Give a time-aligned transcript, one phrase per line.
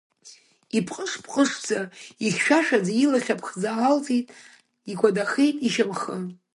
[0.77, 1.79] Ипҟыш-пҟышӡа,
[2.25, 4.25] ихьшәашәаӡа илахь аԥхӡы аалҵит,
[4.91, 6.15] икәадахеит ишьамхы.